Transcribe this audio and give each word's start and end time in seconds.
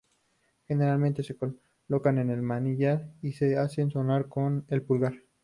Generalmente 0.67 1.21
se 1.21 1.37
colocan 1.37 2.17
en 2.17 2.31
el 2.31 2.41
manillar 2.41 3.13
y 3.21 3.33
se 3.33 3.55
hacen 3.59 3.91
sonar 3.91 4.27
con 4.29 4.65
el 4.69 4.81
pulgar. 4.81 5.13